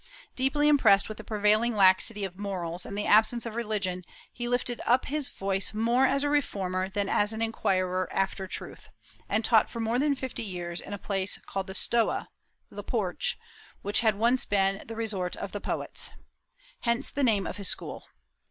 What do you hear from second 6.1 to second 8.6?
a reformer than as an inquirer after